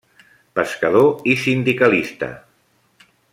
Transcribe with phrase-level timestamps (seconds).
[0.59, 2.31] Pescador i sindicalista.